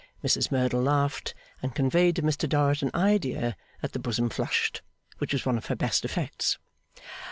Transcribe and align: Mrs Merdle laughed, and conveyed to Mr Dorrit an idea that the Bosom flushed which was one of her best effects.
Mrs 0.23 0.51
Merdle 0.51 0.81
laughed, 0.81 1.35
and 1.61 1.75
conveyed 1.75 2.15
to 2.15 2.23
Mr 2.23 2.49
Dorrit 2.49 2.81
an 2.81 2.89
idea 2.95 3.55
that 3.83 3.93
the 3.93 3.99
Bosom 3.99 4.29
flushed 4.31 4.81
which 5.19 5.31
was 5.31 5.45
one 5.45 5.59
of 5.59 5.67
her 5.67 5.75
best 5.75 6.03
effects. 6.03 6.57